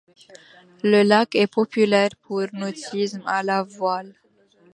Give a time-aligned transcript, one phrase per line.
[0.81, 4.15] Le lac est populaire pour nautisme à la voile.